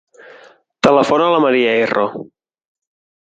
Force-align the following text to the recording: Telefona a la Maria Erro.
Telefona 0.87 1.27
a 1.27 1.33
la 1.35 1.43
Maria 1.45 1.75
Erro. 1.83 2.07